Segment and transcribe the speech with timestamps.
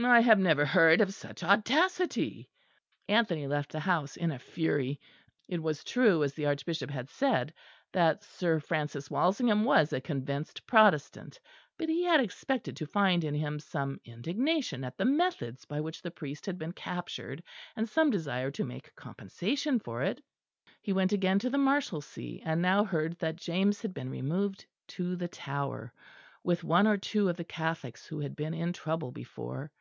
[0.00, 2.48] I have never heard of such audacity!"
[3.08, 5.00] Anthony left the house in a fury.
[5.48, 7.52] It was true, as the Archbishop had said,
[7.92, 11.40] that Sir Francis Walsingham was a convinced Protestant;
[11.76, 16.00] but he had expected to find in him some indignation at the methods by which
[16.00, 17.42] the priest had been captured;
[17.74, 20.22] and some desire to make compensation for it.
[20.80, 24.64] He went again to the Marshalsea; and now heard that James had been removed
[24.94, 25.92] to the Tower,
[26.44, 29.72] with one or two of the Catholics who had been in trouble before.